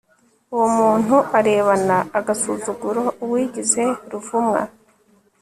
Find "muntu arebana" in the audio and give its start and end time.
0.77-1.97